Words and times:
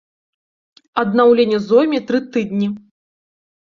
Аднаўленне 1.03 1.59
зойме 1.69 2.03
тры 2.11 2.25
тыдні. 2.35 2.67